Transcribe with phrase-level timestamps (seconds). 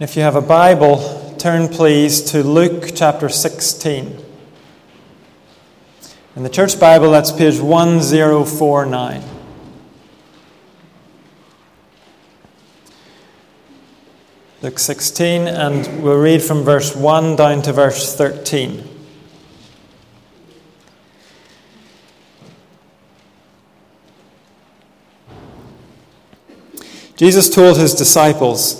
[0.00, 4.18] If you have a Bible, turn please to Luke chapter 16.
[6.36, 9.22] In the Church Bible, that's page 1049.
[14.62, 18.82] Luke 16, and we'll read from verse 1 down to verse 13.
[27.16, 28.79] Jesus told his disciples,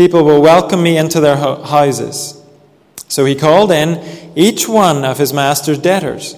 [0.00, 2.42] people will welcome me into their houses.
[3.06, 4.02] So he called in
[4.34, 6.36] each one of his master's debtors.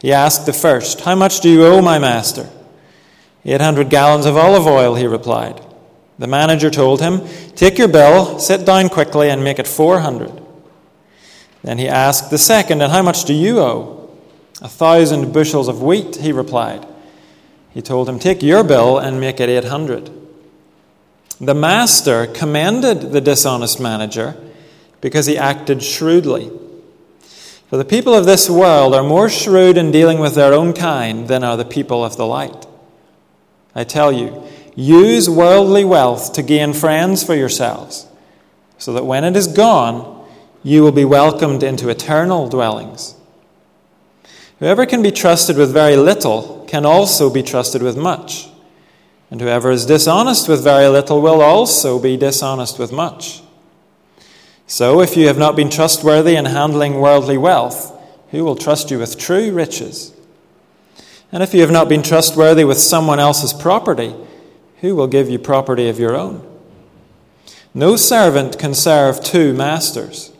[0.00, 2.50] He asked the first, How much do you owe my master?
[3.44, 5.64] Eight hundred gallons of olive oil, he replied.
[6.18, 7.22] The manager told him,
[7.54, 10.42] Take your bill, sit down quickly, and make it four hundred.
[11.62, 14.10] Then he asked the second, And how much do you owe?
[14.60, 16.84] A thousand bushels of wheat, he replied.
[17.72, 20.25] He told him, Take your bill and make it eight hundred.
[21.40, 24.36] The master commended the dishonest manager
[25.00, 26.50] because he acted shrewdly.
[27.68, 31.28] For the people of this world are more shrewd in dealing with their own kind
[31.28, 32.66] than are the people of the light.
[33.74, 34.42] I tell you,
[34.74, 38.06] use worldly wealth to gain friends for yourselves,
[38.78, 40.26] so that when it is gone,
[40.62, 43.14] you will be welcomed into eternal dwellings.
[44.58, 48.48] Whoever can be trusted with very little can also be trusted with much.
[49.30, 53.42] And whoever is dishonest with very little will also be dishonest with much.
[54.68, 57.92] So, if you have not been trustworthy in handling worldly wealth,
[58.30, 60.12] who will trust you with true riches?
[61.32, 64.14] And if you have not been trustworthy with someone else's property,
[64.80, 66.44] who will give you property of your own?
[67.74, 70.32] No servant can serve two masters.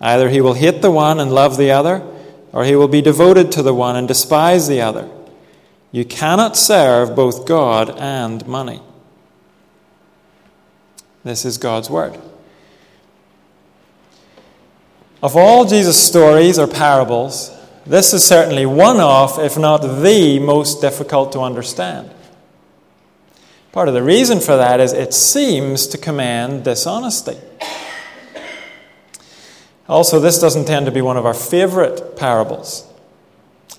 [0.00, 2.06] Either he will hate the one and love the other,
[2.52, 5.10] or he will be devoted to the one and despise the other.
[5.96, 8.82] You cannot serve both God and money.
[11.24, 12.20] This is God's Word.
[15.22, 17.50] Of all Jesus' stories or parables,
[17.86, 22.10] this is certainly one of, if not the most difficult to understand.
[23.72, 27.38] Part of the reason for that is it seems to command dishonesty.
[29.88, 32.86] Also, this doesn't tend to be one of our favorite parables.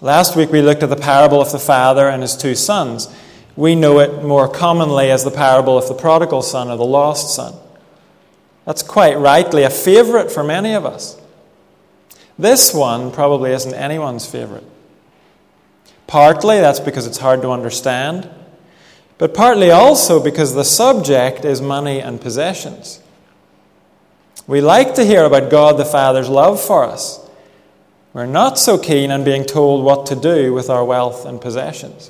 [0.01, 3.07] Last week we looked at the parable of the father and his two sons.
[3.55, 7.35] We know it more commonly as the parable of the prodigal son or the lost
[7.35, 7.55] son.
[8.65, 11.19] That's quite rightly a favorite for many of us.
[12.37, 14.65] This one probably isn't anyone's favorite.
[16.05, 18.29] Partly that's because it's hard to understand,
[19.17, 23.01] but partly also because the subject is money and possessions.
[24.45, 27.26] We like to hear about God the Father's love for us.
[28.17, 32.09] We're not so keen on being told what to do with our wealth and possessions.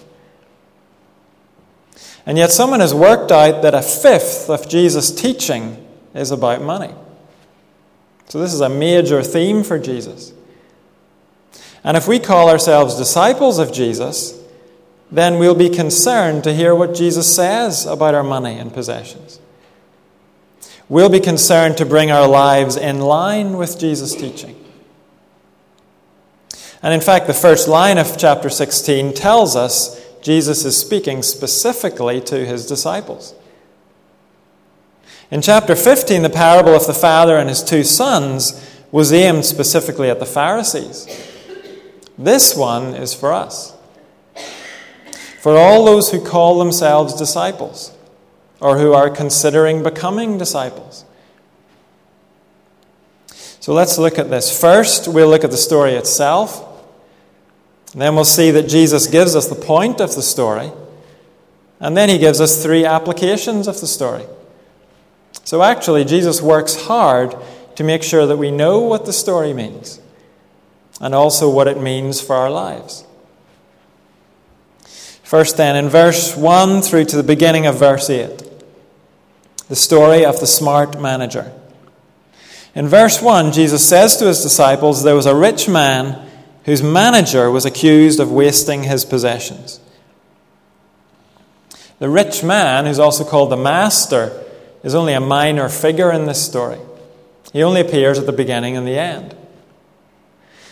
[2.25, 5.85] And yet, someone has worked out that a fifth of Jesus' teaching
[6.15, 6.93] is about money.
[8.29, 10.31] So, this is a major theme for Jesus.
[11.83, 14.41] And if we call ourselves disciples of Jesus,
[15.11, 19.41] then we'll be concerned to hear what Jesus says about our money and possessions.
[20.87, 24.63] We'll be concerned to bring our lives in line with Jesus' teaching.
[26.81, 32.21] And in fact, the first line of chapter 16 tells us Jesus is speaking specifically
[32.21, 33.33] to his disciples.
[35.31, 40.09] In chapter 15, the parable of the father and his two sons was aimed specifically
[40.09, 41.07] at the Pharisees.
[42.17, 43.75] This one is for us.
[45.39, 47.91] For all those who call themselves disciples
[48.59, 51.05] or who are considering becoming disciples.
[53.59, 54.59] So let's look at this.
[54.59, 56.66] First, we'll look at the story itself.
[57.95, 60.71] Then we'll see that Jesus gives us the point of the story.
[61.79, 64.25] And then he gives us three applications of the story.
[65.43, 67.35] So actually, Jesus works hard
[67.75, 70.01] to make sure that we know what the story means
[70.99, 73.05] and also what it means for our lives.
[75.23, 78.43] First, then, in verse 1 through to the beginning of verse 8,
[79.69, 81.51] the story of the smart manager.
[82.73, 86.26] In verse 1, Jesus says to his disciples, There was a rich man
[86.67, 89.79] whose manager was accused of wasting his possessions.
[91.99, 94.43] The rich man, who's also called the master,
[94.83, 96.77] is only a minor figure in this story.
[97.53, 99.33] He only appears at the beginning and the end.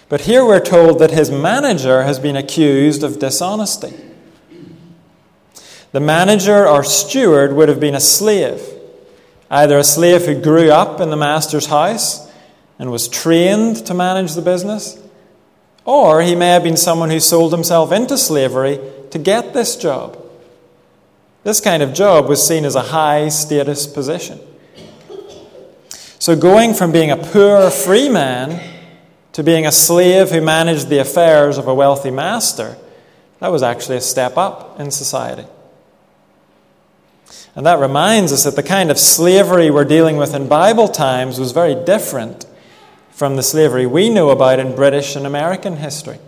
[0.09, 3.93] But here we're told that his manager has been accused of dishonesty.
[5.93, 8.61] The manager or steward would have been a slave,
[9.49, 12.29] either a slave who grew up in the master's house
[12.77, 15.01] and was trained to manage the business,
[15.85, 18.79] or he may have been someone who sold himself into slavery
[19.11, 20.21] to get this job.
[21.43, 24.39] This kind of job was seen as a high status position.
[26.17, 28.59] So, going from being a poor free man
[29.33, 32.77] to being a slave who managed the affairs of a wealthy master,
[33.39, 35.45] that was actually a step up in society.
[37.55, 41.39] And that reminds us that the kind of slavery we're dealing with in Bible times
[41.39, 42.45] was very different
[43.15, 46.19] from the slavery we know about in British and American history.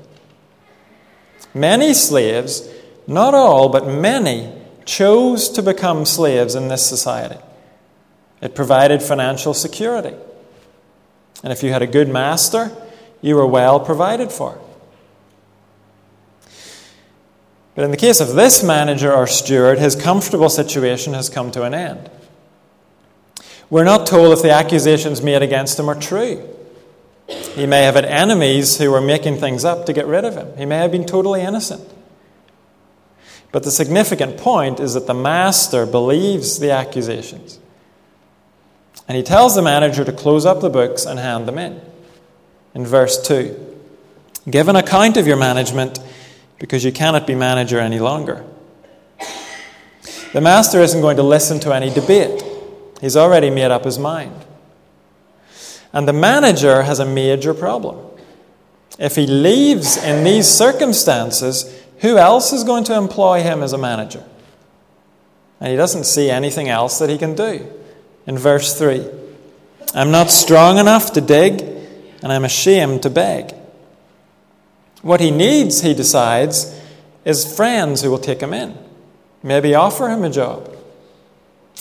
[1.53, 2.67] Many slaves,
[3.05, 4.53] not all, but many,
[4.85, 7.39] chose to become slaves in this society.
[8.41, 10.15] It provided financial security.
[11.43, 12.71] And if you had a good master,
[13.21, 14.57] you were well provided for.
[17.75, 21.63] But in the case of this manager or steward, his comfortable situation has come to
[21.63, 22.09] an end.
[23.69, 26.53] We're not told if the accusations made against him are true.
[27.57, 30.55] He may have had enemies who were making things up to get rid of him.
[30.59, 31.81] He may have been totally innocent.
[33.51, 37.57] But the significant point is that the master believes the accusations.
[39.07, 41.81] And he tells the manager to close up the books and hand them in.
[42.75, 43.77] In verse 2
[44.47, 45.97] Give an account of your management
[46.59, 48.45] because you cannot be manager any longer.
[50.31, 52.43] The master isn't going to listen to any debate,
[53.01, 54.45] he's already made up his mind.
[55.93, 57.97] And the manager has a major problem.
[58.99, 63.77] If he leaves in these circumstances, who else is going to employ him as a
[63.77, 64.23] manager?
[65.59, 67.67] And he doesn't see anything else that he can do.
[68.25, 69.05] In verse 3,
[69.93, 71.61] I'm not strong enough to dig,
[72.21, 73.53] and I'm ashamed to beg.
[75.01, 76.77] What he needs, he decides,
[77.23, 78.77] is friends who will take him in,
[79.41, 80.75] maybe offer him a job.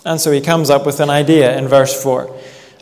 [0.05, 2.35] And so he comes up with an idea in verse 4.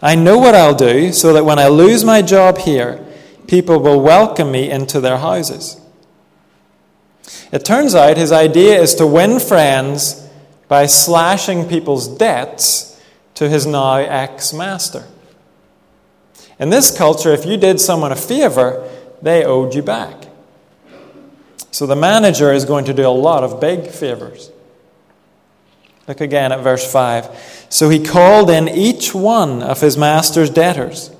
[0.05, 3.03] I know what I'll do so that when I lose my job here,
[3.47, 5.81] people will welcome me into their houses.
[7.51, 10.29] It turns out his idea is to win friends
[10.69, 13.03] by slashing people's debts
[13.37, 15.05] to his now ex master.
[16.59, 18.87] In this culture, if you did someone a favor,
[19.23, 20.27] they owed you back.
[21.71, 24.51] So the manager is going to do a lot of big favors.
[26.07, 27.67] Look again at verse 5.
[27.71, 31.11] So he called in each one of his master's debtors.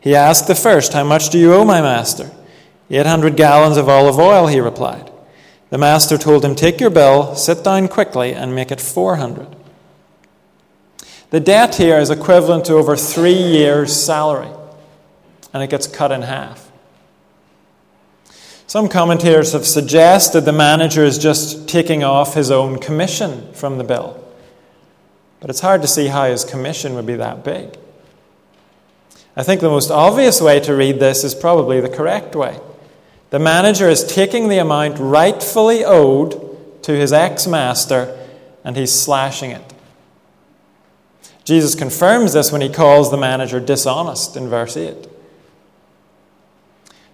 [0.00, 2.30] He asked the first, How much do you owe my master?
[2.90, 5.10] 800 gallons of olive oil, he replied.
[5.70, 9.56] The master told him, Take your bill, sit down quickly, and make it 400.
[11.30, 14.48] The debt here is equivalent to over three years' salary,
[15.52, 16.70] and it gets cut in half.
[18.66, 23.84] Some commentators have suggested the manager is just taking off his own commission from the
[23.84, 24.24] bill.
[25.40, 27.76] But it's hard to see how his commission would be that big.
[29.36, 32.58] I think the most obvious way to read this is probably the correct way.
[33.30, 38.18] The manager is taking the amount rightfully owed to his ex master
[38.64, 39.74] and he's slashing it.
[41.44, 45.08] Jesus confirms this when he calls the manager dishonest in verse 8.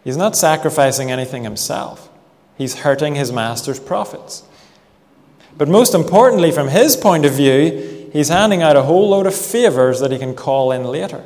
[0.03, 2.09] He's not sacrificing anything himself,
[2.57, 4.45] he's hurting his master's profits.
[5.57, 9.35] But most importantly, from his point of view, he's handing out a whole load of
[9.35, 11.23] favors that he can call in later.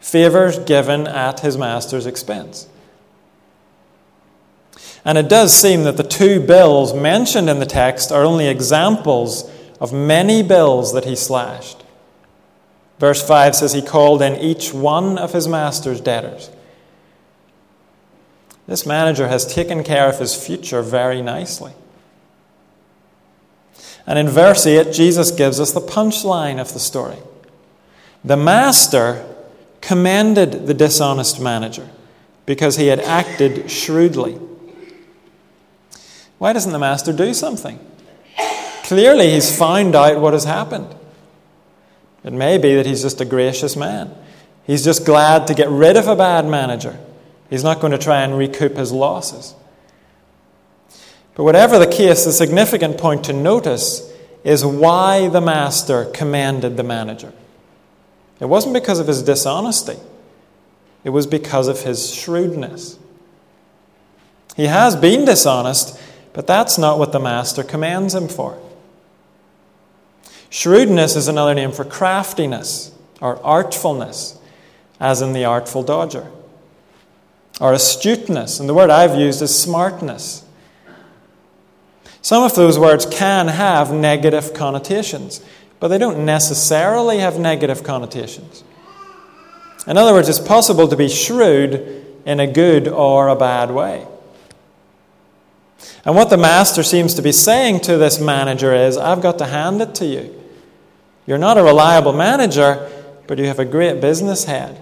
[0.00, 2.66] Favors given at his master's expense.
[5.04, 9.50] And it does seem that the two bills mentioned in the text are only examples
[9.80, 11.84] of many bills that he slashed.
[12.98, 16.50] Verse 5 says he called in each one of his master's debtors.
[18.66, 21.72] This manager has taken care of his future very nicely.
[24.08, 27.18] And in verse 8, Jesus gives us the punchline of the story.
[28.24, 29.22] The master
[29.82, 31.86] commended the dishonest manager
[32.46, 34.40] because he had acted shrewdly.
[36.38, 37.78] Why doesn't the master do something?
[38.84, 40.94] Clearly, he's found out what has happened.
[42.24, 44.14] It may be that he's just a gracious man.
[44.64, 46.98] He's just glad to get rid of a bad manager.
[47.50, 49.54] He's not going to try and recoup his losses.
[51.38, 56.82] But whatever the case, the significant point to notice is why the master commanded the
[56.82, 57.32] manager.
[58.40, 59.96] It wasn't because of his dishonesty,
[61.04, 62.98] it was because of his shrewdness.
[64.56, 66.00] He has been dishonest,
[66.32, 68.60] but that's not what the master commands him for.
[70.50, 72.90] Shrewdness is another name for craftiness
[73.20, 74.40] or artfulness.
[74.98, 76.26] as in the artful dodger.
[77.60, 80.44] Or astuteness, and the word I've used is smartness.
[82.28, 85.42] Some of those words can have negative connotations,
[85.80, 88.62] but they don't necessarily have negative connotations.
[89.86, 94.06] In other words, it's possible to be shrewd in a good or a bad way.
[96.04, 99.46] And what the master seems to be saying to this manager is I've got to
[99.46, 100.38] hand it to you.
[101.24, 102.90] You're not a reliable manager,
[103.26, 104.78] but you have a great business head.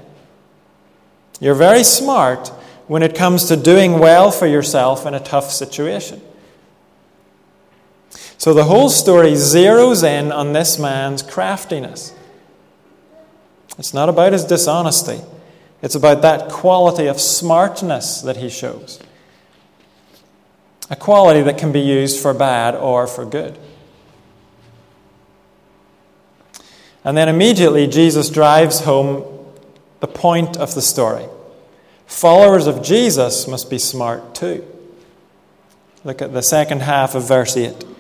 [1.39, 2.49] You're very smart
[2.89, 6.21] when it comes to doing well for yourself in a tough situation.
[8.47, 12.15] So the whole story zeroes in on this man's craftiness.
[13.77, 15.21] It's not about his dishonesty,
[15.83, 19.01] it's about that quality of smartness that he shows.
[20.89, 23.59] A quality that can be used for bad or for good.
[27.03, 29.25] And then immediately Jesus drives home
[29.99, 31.27] the point of the story.
[32.07, 34.65] Followers of Jesus must be smart too.
[36.05, 37.96] Look at the second half of verse 8.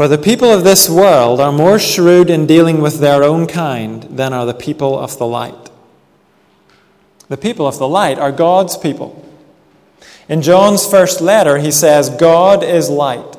[0.00, 4.04] For the people of this world are more shrewd in dealing with their own kind
[4.04, 5.68] than are the people of the light.
[7.28, 9.22] The people of the light are God's people.
[10.26, 13.36] In John's first letter, he says, God is light.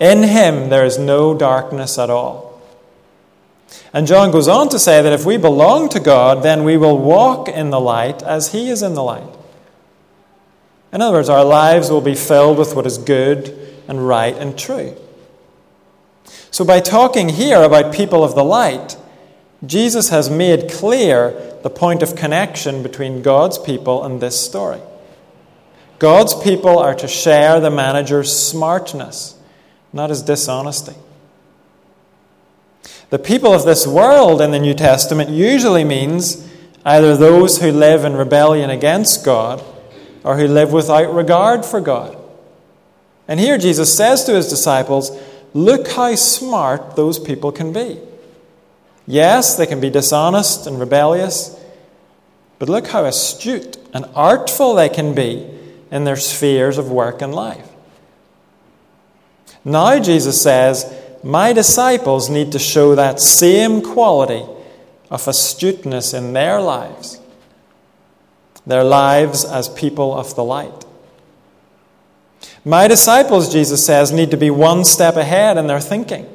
[0.00, 2.60] In him there is no darkness at all.
[3.92, 6.98] And John goes on to say that if we belong to God, then we will
[6.98, 9.32] walk in the light as he is in the light.
[10.92, 14.58] In other words, our lives will be filled with what is good and right and
[14.58, 14.96] true.
[16.54, 18.96] So, by talking here about people of the light,
[19.66, 21.32] Jesus has made clear
[21.64, 24.80] the point of connection between God's people and this story.
[25.98, 29.36] God's people are to share the manager's smartness,
[29.92, 30.94] not his dishonesty.
[33.10, 36.48] The people of this world in the New Testament usually means
[36.84, 39.60] either those who live in rebellion against God
[40.22, 42.16] or who live without regard for God.
[43.26, 45.10] And here Jesus says to his disciples,
[45.54, 48.00] Look how smart those people can be.
[49.06, 51.58] Yes, they can be dishonest and rebellious,
[52.58, 55.48] but look how astute and artful they can be
[55.90, 57.68] in their spheres of work and life.
[59.64, 60.92] Now, Jesus says,
[61.22, 64.44] My disciples need to show that same quality
[65.10, 67.20] of astuteness in their lives,
[68.66, 70.83] their lives as people of the light.
[72.64, 76.26] My disciples, Jesus says, need to be one step ahead in their thinking.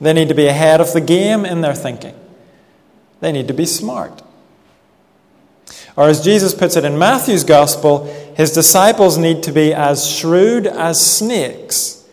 [0.00, 2.14] They need to be ahead of the game in their thinking.
[3.20, 4.22] They need to be smart.
[5.96, 10.66] Or, as Jesus puts it in Matthew's Gospel, his disciples need to be as shrewd
[10.66, 12.06] as snakes,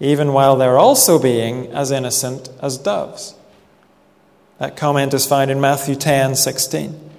[0.00, 3.34] even while they're also being as innocent as doves.
[4.58, 7.10] That comment is found in Matthew 10 16.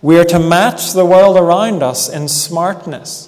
[0.00, 3.27] We are to match the world around us in smartness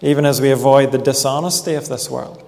[0.00, 2.42] even as we avoid the dishonesty of this world.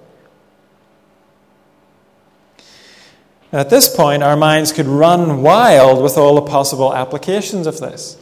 [3.51, 8.17] At this point, our minds could run wild with all the possible applications of this.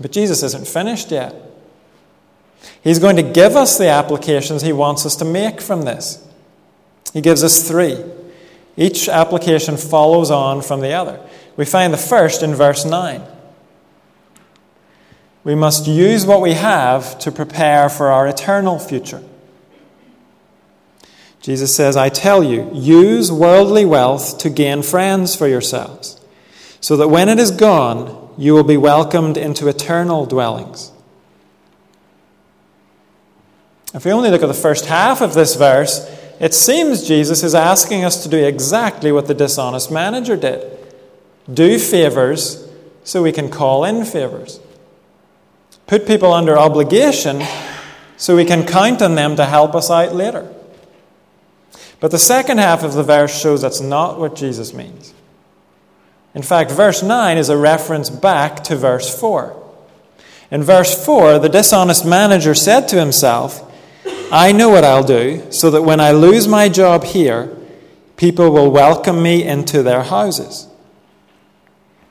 [0.00, 1.34] But Jesus isn't finished yet.
[2.82, 6.26] He's going to give us the applications he wants us to make from this.
[7.12, 8.02] He gives us three.
[8.76, 11.20] Each application follows on from the other.
[11.56, 13.22] We find the first in verse 9.
[15.42, 19.22] We must use what we have to prepare for our eternal future.
[21.40, 26.20] Jesus says, I tell you, use worldly wealth to gain friends for yourselves,
[26.80, 30.92] so that when it is gone, you will be welcomed into eternal dwellings.
[33.94, 36.06] If we only look at the first half of this verse,
[36.38, 40.76] it seems Jesus is asking us to do exactly what the dishonest manager did
[41.52, 42.68] do favors
[43.02, 44.60] so we can call in favors
[45.90, 47.42] put people under obligation
[48.16, 50.48] so we can count on them to help us out later.
[51.98, 55.12] But the second half of the verse shows that's not what Jesus means.
[56.32, 59.60] In fact, verse 9 is a reference back to verse 4.
[60.52, 63.60] In verse 4, the dishonest manager said to himself,
[64.30, 67.50] I know what I'll do, so that when I lose my job here,
[68.16, 70.68] people will welcome me into their houses.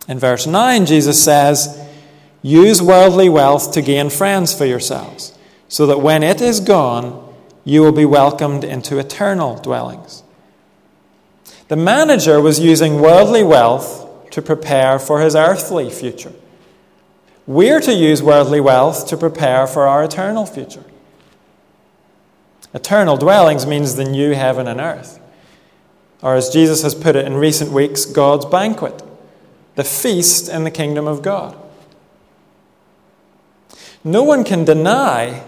[0.05, 1.88] In verse 9, Jesus says,
[2.41, 7.33] Use worldly wealth to gain friends for yourselves, so that when it is gone,
[7.65, 10.23] you will be welcomed into eternal dwellings.
[11.67, 16.33] The manager was using worldly wealth to prepare for his earthly future.
[17.45, 20.83] We're to use worldly wealth to prepare for our eternal future.
[22.73, 25.19] Eternal dwellings means the new heaven and earth.
[26.21, 29.03] Or, as Jesus has put it in recent weeks, God's banquet
[29.75, 31.55] the feast in the kingdom of God.
[34.03, 35.43] No one can deny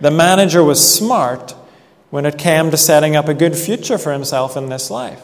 [0.00, 1.54] the manager was smart
[2.10, 5.22] when it came to setting up a good future for himself in this life.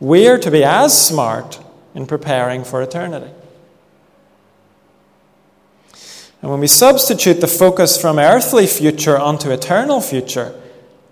[0.00, 1.60] We are to be as smart
[1.94, 3.30] in preparing for eternity.
[6.42, 10.60] And when we substitute the focus from earthly future onto eternal future,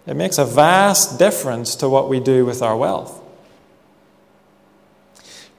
[0.07, 3.23] it makes a vast difference to what we do with our wealth.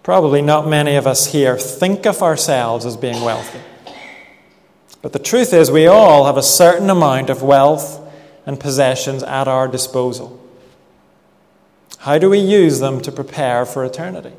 [0.04, 3.60] Probably not many of us here think of ourselves as being wealthy.
[5.06, 8.02] But the truth is, we all have a certain amount of wealth
[8.48, 10.44] and possessions at our disposal.
[12.00, 14.34] How do we use them to prepare for eternity?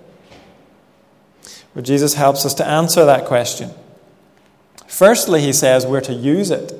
[1.73, 3.71] Well, Jesus helps us to answer that question.
[4.89, 6.73] Firstly, he says we're to use it.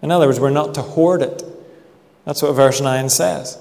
[0.00, 1.42] In other words, we're not to hoard it.
[2.24, 3.60] That's what verse 9 says.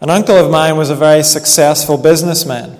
[0.00, 2.78] An uncle of mine was a very successful businessman,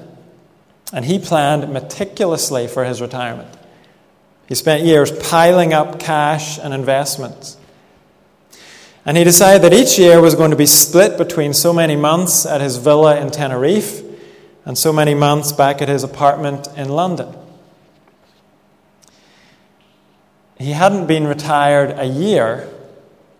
[0.93, 3.57] and he planned meticulously for his retirement.
[4.51, 7.57] He spent years piling up cash and investments.
[9.07, 12.45] And he decided that each year was going to be split between so many months
[12.45, 14.03] at his villa in Tenerife
[14.65, 17.33] and so many months back at his apartment in London.
[20.59, 22.69] He hadn't been retired a year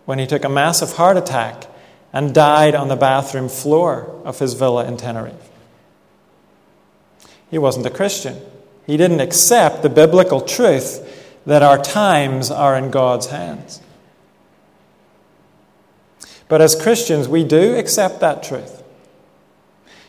[0.05, 1.67] when he took a massive heart attack
[2.13, 5.49] and died on the bathroom floor of his villa in Tenerife.
[7.49, 8.41] He wasn't a Christian.
[8.91, 13.79] He didn't accept the biblical truth that our times are in God's hands.
[16.49, 18.83] But as Christians, we do accept that truth.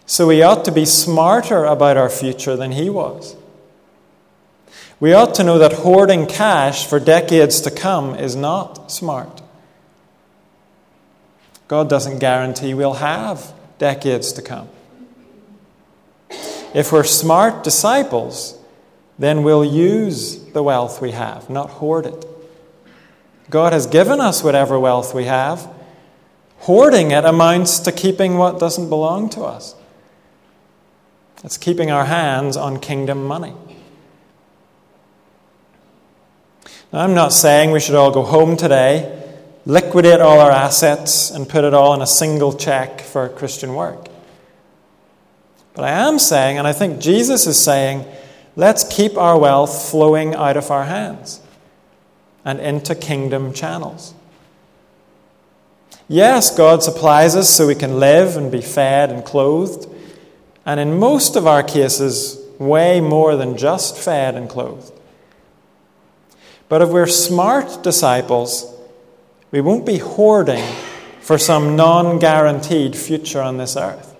[0.05, 3.37] So we ought to be smarter about our future than he was.
[4.99, 9.43] We ought to know that hoarding cash for decades to come is not smart.
[11.69, 14.69] God doesn't guarantee we'll have decades to come.
[16.75, 18.59] If we're smart disciples,
[19.23, 22.27] then we'll use the wealth we have, not hoard it.
[23.51, 25.71] God has given us whatever wealth we have.
[26.61, 29.77] Hoarding it amounts to keeping what doesn't belong to us.
[31.45, 33.53] It's keeping our hands on kingdom money.
[36.93, 39.23] Now, I'm not saying we should all go home today,
[39.67, 44.09] liquidate all our assets, and put it all in a single check for Christian work.
[45.75, 48.05] But I am saying, and I think Jesus is saying,
[48.57, 51.41] let's keep our wealth flowing out of our hands
[52.45, 54.15] and into kingdom channels.
[56.09, 59.89] Yes, God supplies us so we can live and be fed and clothed,
[60.67, 64.93] and in most of our cases, way more than just fed and clothed.
[66.69, 68.73] But if we're smart disciples,
[69.51, 70.65] we won't be hoarding
[71.21, 74.17] for some non guaranteed future on this earth.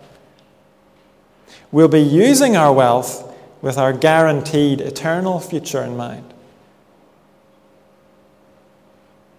[1.71, 3.32] We'll be using our wealth
[3.63, 6.35] with our guaranteed eternal future in mind.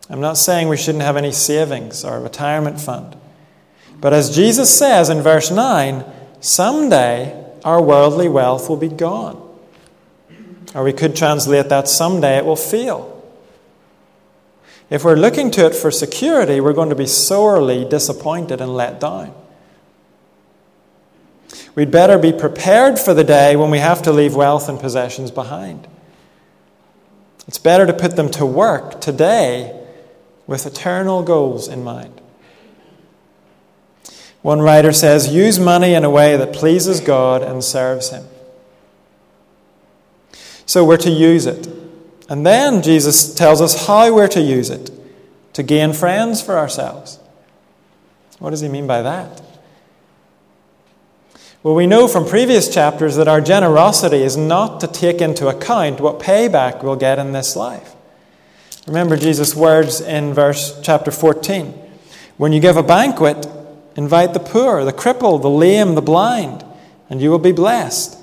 [0.10, 3.16] I'm not saying we shouldn't have any savings or retirement fund.
[4.00, 6.04] But as Jesus says in verse 9,
[6.40, 9.40] someday our worldly wealth will be gone.
[10.74, 13.10] Or we could translate that someday it will fail.
[14.90, 19.00] If we're looking to it for security, we're going to be sorely disappointed and let
[19.00, 19.34] down.
[21.76, 25.32] We'd better be prepared for the day when we have to leave wealth and possessions
[25.32, 25.88] behind.
[27.48, 29.80] It's better to put them to work today
[30.46, 32.22] with eternal goals in mind.
[34.42, 38.26] One writer says, use money in a way that pleases God and serves Him.
[40.66, 41.68] So we're to use it.
[42.30, 44.92] And then Jesus tells us how we're to use it
[45.54, 47.20] to gain friends for ourselves.
[48.40, 49.42] What does He mean by that?
[51.64, 56.02] Well, we know from previous chapters that our generosity is not to take into account
[56.02, 57.96] what payback we'll get in this life.
[58.86, 61.74] Remember Jesus' words in verse chapter 14.
[62.36, 63.48] When you give a banquet,
[63.96, 66.66] invite the poor, the crippled, the lame, the blind,
[67.10, 68.20] and you will be blessed.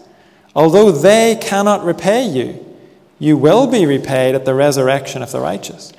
[0.55, 2.63] Although they cannot repay you,
[3.19, 5.95] you will be repaid at the resurrection of the righteous.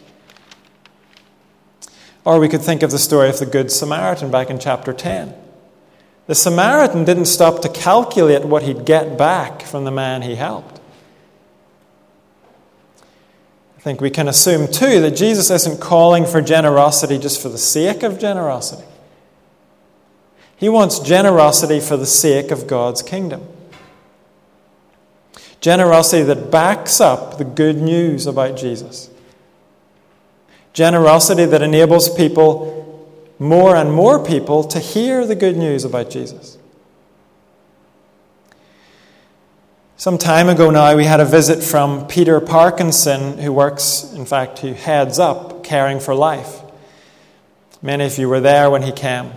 [2.24, 5.41] Or we could think of the story of the Good Samaritan back in chapter 10.
[6.28, 10.80] The Samaritan didn't stop to calculate what he'd get back from the man he helped.
[13.78, 17.58] I think we can assume, too, that Jesus isn't calling for generosity just for the
[17.58, 18.86] sake of generosity.
[20.56, 23.48] He wants generosity for the sake of God's kingdom.
[25.60, 29.10] Generosity that backs up the good news about Jesus.
[30.74, 32.81] Generosity that enables people
[33.42, 36.60] more and more people to hear the good news about Jesus.
[39.98, 44.60] Some time ago now, we had a visit from Peter Parkinson, who works, in fact,
[44.60, 46.62] who heads up Caring for Life.
[47.82, 49.32] Many of you were there when he came.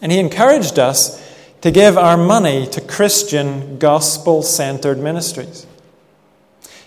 [0.00, 1.22] And he encouraged us
[1.60, 5.66] to give our money to Christian, gospel centered ministries.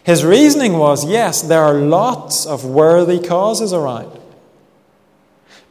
[0.04, 4.22] His reasoning was yes, there are lots of worthy causes around.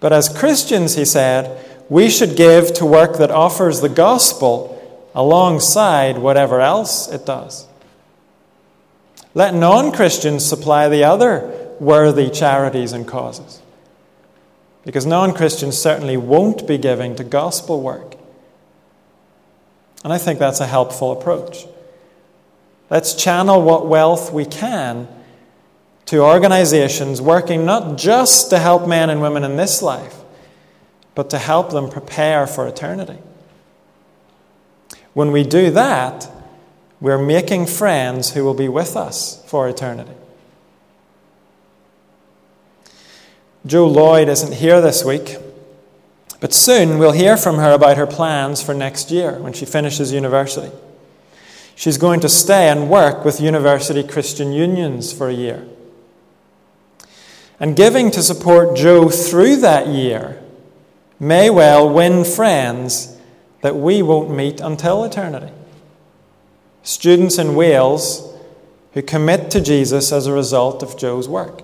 [0.05, 4.79] But as Christians, he said, we should give to work that offers the gospel
[5.15, 7.67] alongside whatever else it does.
[9.33, 13.63] Let non Christians supply the other worthy charities and causes.
[14.85, 18.15] Because non Christians certainly won't be giving to gospel work.
[20.05, 21.65] And I think that's a helpful approach.
[22.91, 25.09] Let's channel what wealth we can
[26.07, 30.17] to organizations working not just to help men and women in this life,
[31.15, 33.19] but to help them prepare for eternity.
[35.15, 36.29] When we do that,
[37.01, 40.15] we're making friends who will be with us for eternity.
[43.67, 45.39] Joe Lloyd isn't here this week,
[46.41, 50.13] but soon we'll hear from her about her plans for next year when she finishes
[50.13, 50.71] university.
[51.75, 55.67] She's going to stay and work with university Christian unions for a year.
[57.65, 60.39] And giving to support Joe through that year
[61.19, 63.17] may well win friends
[63.63, 65.51] that we won't meet until eternity.
[66.83, 68.37] Students in Wales
[68.93, 71.63] who commit to Jesus as a result of Joe's work.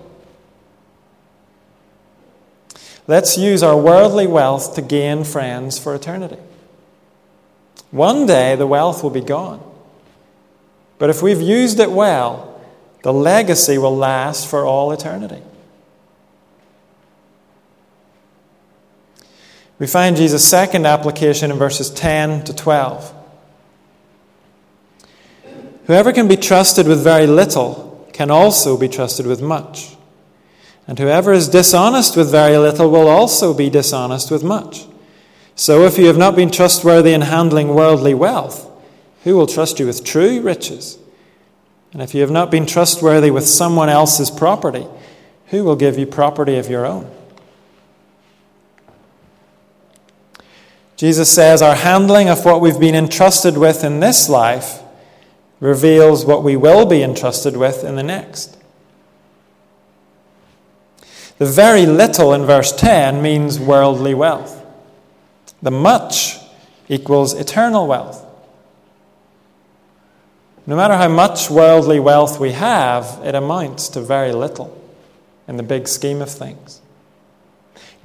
[3.05, 6.39] Let's use our worldly wealth to gain friends for eternity.
[7.91, 9.61] One day the wealth will be gone.
[10.97, 12.59] But if we've used it well,
[13.03, 15.43] the legacy will last for all eternity.
[19.81, 23.15] We find Jesus' second application in verses 10 to 12.
[25.87, 29.95] Whoever can be trusted with very little can also be trusted with much.
[30.85, 34.85] And whoever is dishonest with very little will also be dishonest with much.
[35.55, 38.69] So if you have not been trustworthy in handling worldly wealth,
[39.23, 40.99] who will trust you with true riches?
[41.91, 44.85] And if you have not been trustworthy with someone else's property,
[45.47, 47.11] who will give you property of your own?
[51.01, 54.83] Jesus says our handling of what we've been entrusted with in this life
[55.59, 58.55] reveals what we will be entrusted with in the next.
[61.39, 64.63] The very little in verse 10 means worldly wealth.
[65.63, 66.37] The much
[66.87, 68.23] equals eternal wealth.
[70.67, 74.79] No matter how much worldly wealth we have, it amounts to very little
[75.47, 76.80] in the big scheme of things.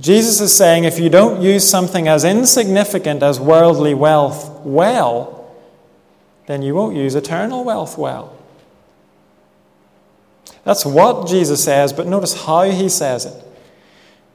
[0.01, 5.55] Jesus is saying if you don't use something as insignificant as worldly wealth well,
[6.47, 8.37] then you won't use eternal wealth well.
[10.65, 13.45] That's what Jesus says, but notice how he says it.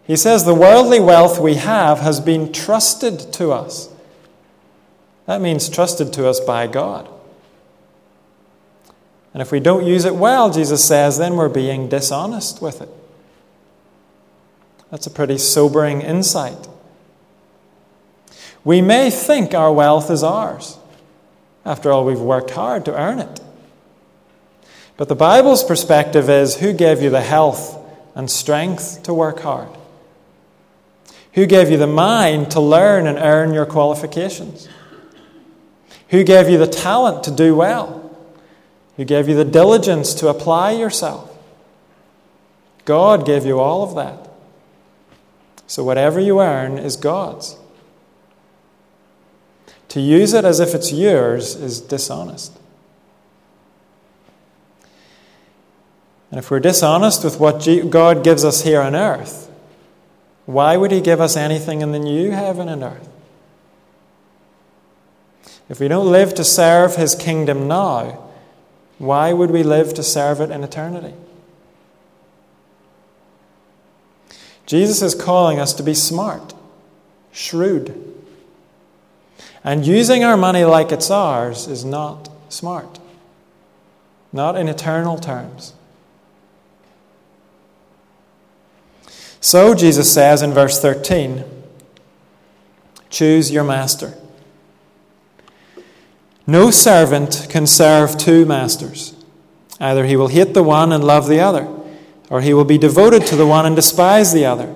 [0.07, 3.89] He says the worldly wealth we have has been trusted to us.
[5.25, 7.07] That means trusted to us by God.
[9.33, 12.89] And if we don't use it well, Jesus says, then we're being dishonest with it.
[14.91, 16.67] That's a pretty sobering insight.
[18.63, 20.77] We may think our wealth is ours.
[21.65, 23.39] After all, we've worked hard to earn it.
[24.97, 27.77] But the Bible's perspective is who gave you the health
[28.13, 29.69] and strength to work hard?
[31.33, 34.67] Who gave you the mind to learn and earn your qualifications?
[36.09, 38.15] Who gave you the talent to do well?
[38.97, 41.35] Who gave you the diligence to apply yourself?
[42.83, 44.30] God gave you all of that.
[45.71, 47.55] So whatever you earn is God's.
[49.87, 52.59] To use it as if it's yours is dishonest.
[56.29, 59.49] And if we're dishonest with what God gives us here on earth,
[60.45, 63.07] why would He give us anything in the new heaven and earth?
[65.69, 68.29] If we don't live to serve His kingdom now,
[68.97, 71.13] why would we live to serve it in eternity?
[74.71, 76.53] Jesus is calling us to be smart,
[77.33, 77.93] shrewd.
[79.65, 82.97] And using our money like it's ours is not smart,
[84.31, 85.73] not in eternal terms.
[89.41, 91.43] So, Jesus says in verse 13,
[93.09, 94.13] choose your master.
[96.47, 99.21] No servant can serve two masters.
[99.81, 101.80] Either he will hate the one and love the other
[102.31, 104.73] or he will be devoted to the one and despise the other.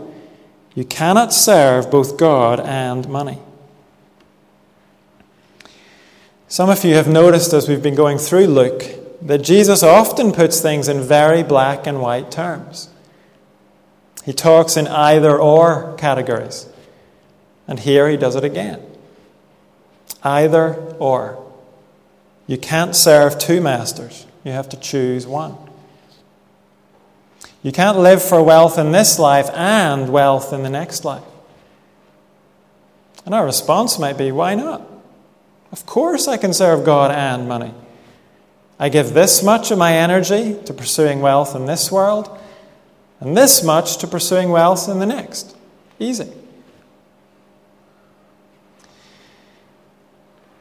[0.76, 3.40] You cannot serve both God and money.
[6.50, 8.84] Some of you have noticed as we've been going through Luke
[9.22, 12.90] that Jesus often puts things in very black and white terms.
[14.26, 16.68] He talks in either or categories.
[17.70, 18.86] And here he does it again.
[20.24, 21.42] Either or.
[22.48, 25.65] You can't serve two masters, you have to choose one.
[27.66, 31.24] You can't live for wealth in this life and wealth in the next life.
[33.26, 34.88] And our response might be why not?
[35.72, 37.74] Of course, I can serve God and money.
[38.78, 42.30] I give this much of my energy to pursuing wealth in this world,
[43.20, 45.58] and this much to pursuing wealth in the next.
[45.98, 46.32] Easy.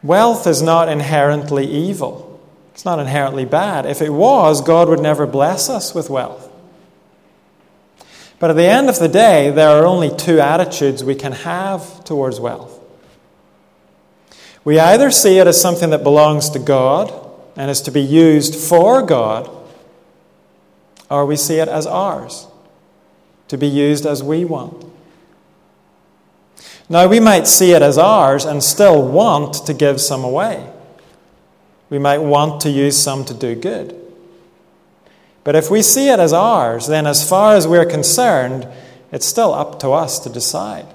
[0.03, 2.41] Wealth is not inherently evil.
[2.73, 3.85] It's not inherently bad.
[3.85, 6.51] If it was, God would never bless us with wealth.
[8.45, 12.05] But at the end of the day, there are only two attitudes we can have
[12.05, 12.79] towards wealth.
[14.65, 17.11] We either see it as something that belongs to God
[17.57, 19.51] and is to be used for God,
[21.09, 22.47] or we see it as ours,
[23.49, 24.93] to be used as we want.
[26.91, 30.71] Now, we might see it as ours and still want to give some away.
[31.89, 34.04] We might want to use some to do good.
[35.45, 38.67] But if we see it as ours, then as far as we're concerned,
[39.13, 40.87] it's still up to us to decide.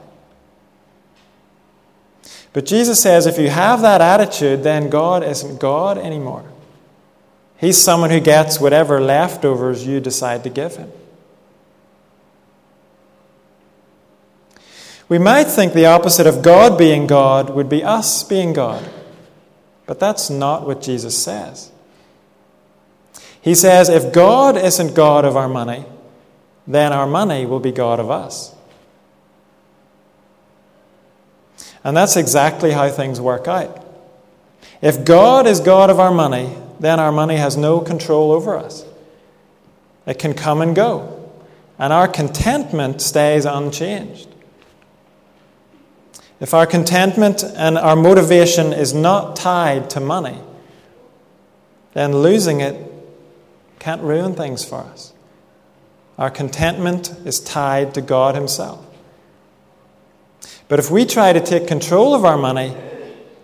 [2.52, 6.44] But Jesus says if you have that attitude, then God isn't God anymore.
[7.58, 10.92] He's someone who gets whatever leftovers you decide to give him.
[15.10, 18.88] We might think the opposite of God being God would be us being God.
[19.88, 21.72] But that's not what Jesus says.
[23.41, 25.86] He says if God isn't God of our money,
[26.67, 28.56] then our money will be God of us.
[31.84, 33.86] And that's exactly how things work out.
[34.82, 38.86] If God is God of our money, then our money has no control over us.
[40.06, 41.30] It can come and go,
[41.78, 44.28] and our contentment stays unchanged.
[46.39, 50.39] If our contentment and our motivation is not tied to money,
[51.93, 52.88] then losing it
[53.80, 55.13] can't ruin things for us.
[56.18, 58.86] Our contentment is tied to God Himself.
[60.68, 62.76] But if we try to take control of our money,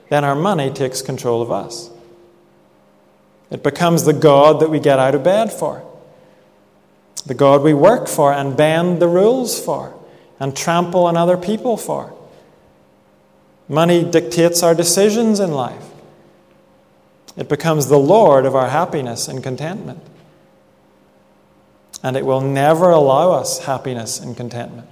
[0.10, 1.89] then our money takes control of us.
[3.50, 5.84] It becomes the God that we get out of bed for,
[7.26, 9.98] the God we work for and bend the rules for
[10.39, 12.13] and trample on other people for.
[13.67, 15.84] Money dictates our decisions in life.
[17.38, 20.02] It becomes the Lord of our happiness and contentment.
[22.06, 24.88] And it will never allow us happiness and contentment.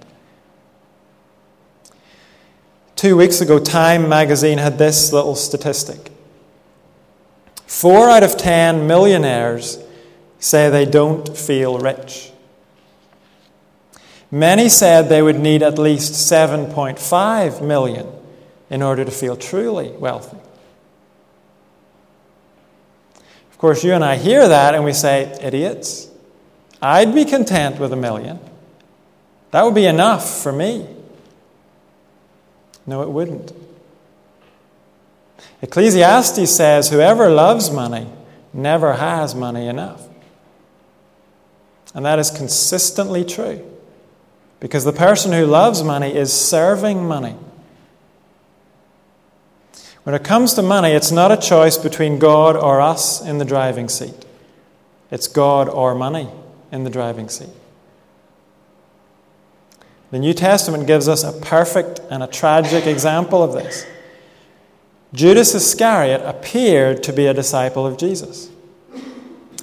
[2.95, 6.10] Two weeks ago, Time magazine had this little statistic
[7.67, 9.78] Four out of ten millionaires
[10.39, 12.32] say they don't feel rich.
[14.32, 18.08] Many said they would need at least 7.5 million
[18.71, 20.38] in order to feel truly wealthy.
[23.52, 26.10] Of course, you and I hear that and we say, idiots.
[26.84, 28.41] I'd be content with a million.
[29.52, 30.86] That would be enough for me.
[32.86, 33.54] No, it wouldn't.
[35.62, 38.10] Ecclesiastes says, Whoever loves money
[38.52, 40.06] never has money enough.
[41.96, 43.65] And that is consistently true.
[44.60, 47.38] Because the person who loves money is serving money.
[50.04, 53.46] When it comes to money, it's not a choice between God or us in the
[53.46, 54.26] driving seat.
[55.12, 56.28] It's God or money
[56.73, 57.49] in the driving seat.
[60.12, 63.86] The New Testament gives us a perfect and a tragic example of this.
[65.13, 68.49] Judas Iscariot appeared to be a disciple of Jesus.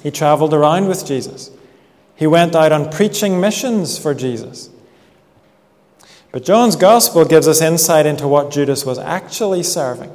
[0.01, 1.51] He traveled around with Jesus.
[2.15, 4.69] He went out on preaching missions for Jesus.
[6.31, 10.11] But John's gospel gives us insight into what Judas was actually serving.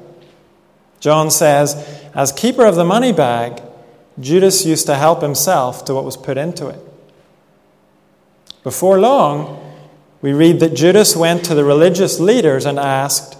[0.98, 1.74] John says,
[2.14, 3.60] as keeper of the money bag,
[4.18, 6.80] Judas used to help himself to what was put into it.
[8.66, 9.62] Before long,
[10.20, 13.34] we read that Judas went to the religious leaders and asked,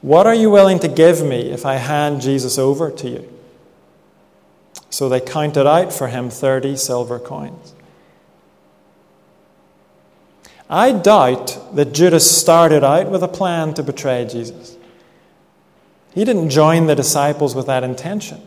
[0.00, 3.28] What are you willing to give me if I hand Jesus over to you?
[4.88, 7.74] So they counted out for him 30 silver coins.
[10.68, 14.76] I doubt that Judas started out with a plan to betray Jesus.
[16.14, 18.40] He didn't join the disciples with that intention.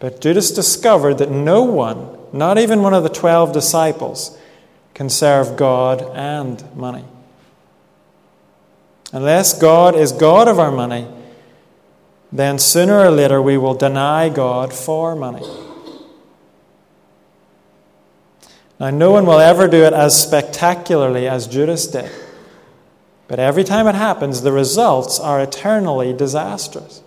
[0.00, 4.38] But Judas discovered that no one, not even one of the twelve disciples,
[4.94, 7.04] can serve God and money.
[9.12, 11.06] Unless God is God of our money,
[12.30, 15.46] then sooner or later we will deny God for money.
[18.78, 22.10] Now, no one will ever do it as spectacularly as Judas did.
[23.26, 27.02] But every time it happens, the results are eternally disastrous.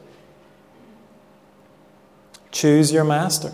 [2.51, 3.51] Choose your master.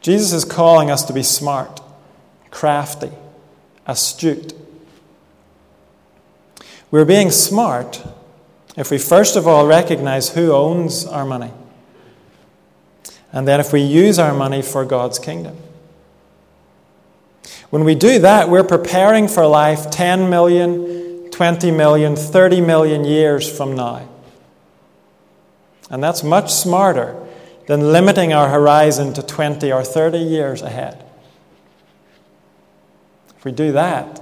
[0.00, 1.80] Jesus is calling us to be smart,
[2.50, 3.10] crafty,
[3.86, 4.52] astute.
[6.90, 8.04] We're being smart
[8.76, 11.50] if we first of all recognize who owns our money,
[13.32, 15.56] and then if we use our money for God's kingdom.
[17.70, 23.50] When we do that, we're preparing for life 10 million, 20 million, 30 million years
[23.50, 24.08] from now.
[25.90, 27.16] And that's much smarter
[27.66, 31.04] than limiting our horizon to 20 or 30 years ahead.
[33.36, 34.20] If we do that,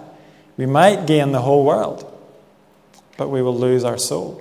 [0.56, 2.10] we might gain the whole world,
[3.16, 4.40] but we will lose our soul.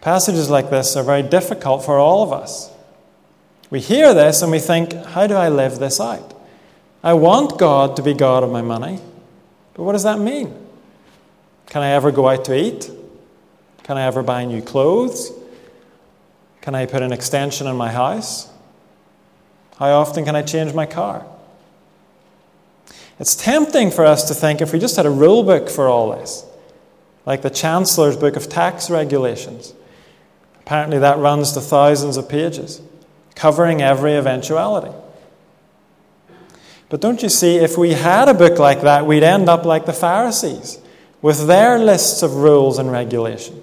[0.00, 2.70] Passages like this are very difficult for all of us.
[3.68, 6.34] We hear this and we think, how do I live this out?
[7.02, 9.00] I want God to be God of my money,
[9.74, 10.54] but what does that mean?
[11.66, 12.90] Can I ever go out to eat?
[13.90, 15.32] Can I ever buy new clothes?
[16.60, 18.48] Can I put an extension in my house?
[19.80, 21.26] How often can I change my car?
[23.18, 26.12] It's tempting for us to think if we just had a rule book for all
[26.12, 26.46] this,
[27.26, 29.74] like the Chancellor's Book of Tax Regulations.
[30.60, 32.80] Apparently, that runs to thousands of pages,
[33.34, 34.94] covering every eventuality.
[36.90, 39.86] But don't you see, if we had a book like that, we'd end up like
[39.86, 40.78] the Pharisees,
[41.20, 43.59] with their lists of rules and regulations.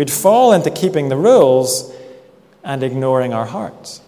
[0.00, 1.94] We'd fall into keeping the rules
[2.64, 4.00] and ignoring our hearts.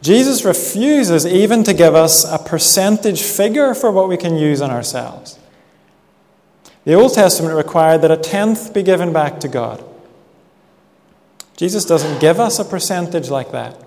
[0.00, 4.70] Jesus refuses even to give us a percentage figure for what we can use on
[4.70, 5.38] ourselves.
[6.84, 9.84] The Old Testament required that a tenth be given back to God.
[11.58, 13.78] Jesus doesn't give us a percentage like that.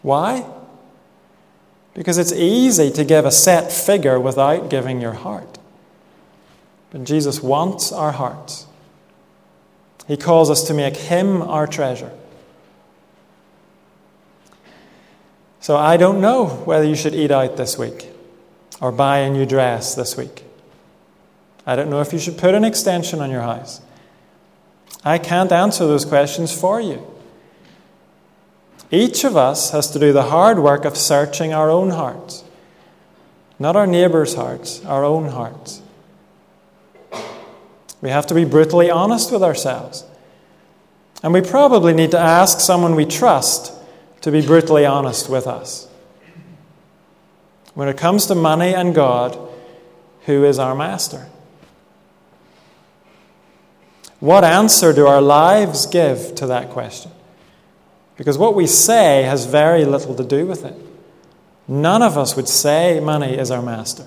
[0.00, 0.46] Why?
[1.92, 5.58] Because it's easy to give a set figure without giving your heart.
[7.02, 8.66] Jesus wants our hearts.
[10.06, 12.12] He calls us to make Him our treasure.
[15.60, 18.10] So I don't know whether you should eat out this week
[18.80, 20.44] or buy a new dress this week.
[21.66, 23.80] I don't know if you should put an extension on your house.
[25.04, 27.04] I can't answer those questions for you.
[28.90, 32.44] Each of us has to do the hard work of searching our own hearts,
[33.58, 35.80] not our neighbours' hearts, our own hearts.
[38.04, 40.04] We have to be brutally honest with ourselves.
[41.22, 43.72] And we probably need to ask someone we trust
[44.20, 45.88] to be brutally honest with us.
[47.72, 49.38] When it comes to money and God,
[50.26, 51.30] who is our master?
[54.20, 57.10] What answer do our lives give to that question?
[58.18, 60.76] Because what we say has very little to do with it.
[61.66, 64.06] None of us would say money is our master.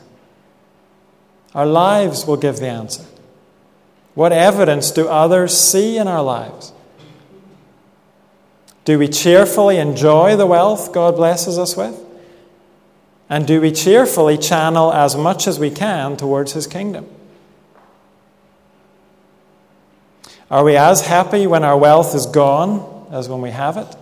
[1.56, 3.04] Our lives will give the answer.
[4.18, 6.74] What evidence do others see in our lives?
[8.84, 12.04] Do we cheerfully enjoy the wealth God blesses us with?
[13.30, 17.08] And do we cheerfully channel as much as we can towards His kingdom?
[20.50, 23.96] Are we as happy when our wealth is gone as when we have it?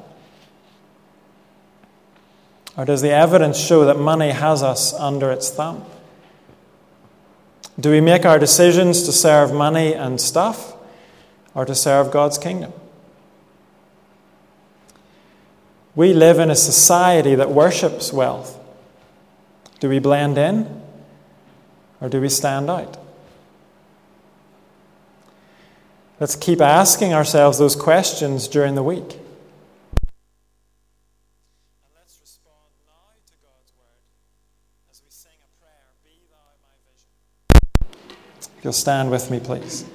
[2.78, 5.84] Or does the evidence show that money has us under its thumb?
[7.80, 10.76] Do we make our decisions to serve money and stuff
[11.54, 12.72] or to serve God's kingdom?
[15.96, 18.60] We live in a society that worships wealth.
[19.80, 20.82] Do we blend in
[22.02, 22.98] or do we stand out?
[26.20, 29.20] Let's keep asking ourselves those questions during the week.
[38.66, 39.86] You'll stand with me, please.